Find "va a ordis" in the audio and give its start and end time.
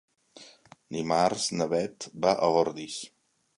2.25-2.99